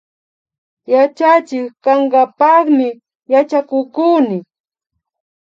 Yachachik 0.93 1.69
kankapakmi 1.83 2.87
yachakukuni 3.33 4.37